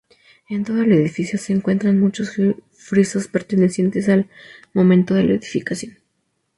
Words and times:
En 0.49 0.65
todo 0.65 0.81
el 0.81 0.93
edificio 0.93 1.37
se 1.37 1.53
encuentran 1.53 1.99
muchos 1.99 2.31
frisos 2.71 3.27
pertenecientes 3.27 4.09
al 4.09 4.27
momento 4.73 5.13
de 5.13 5.23
la 5.25 5.33
edificación. 5.33 5.97